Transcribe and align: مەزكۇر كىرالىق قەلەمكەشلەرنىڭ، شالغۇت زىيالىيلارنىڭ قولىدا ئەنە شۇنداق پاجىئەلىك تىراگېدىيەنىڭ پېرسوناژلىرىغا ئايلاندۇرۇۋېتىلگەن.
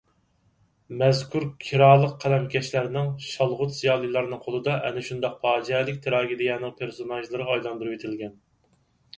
مەزكۇر 1.01 1.43
كىرالىق 1.65 2.15
قەلەمكەشلەرنىڭ، 2.23 3.11
شالغۇت 3.27 3.75
زىيالىيلارنىڭ 3.81 4.41
قولىدا 4.47 4.79
ئەنە 4.89 5.05
شۇنداق 5.11 5.37
پاجىئەلىك 5.45 6.03
تىراگېدىيەنىڭ 6.07 6.75
پېرسوناژلىرىغا 6.81 7.57
ئايلاندۇرۇۋېتىلگەن. 7.59 8.35